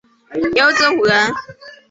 [0.55, 1.31] 有子五人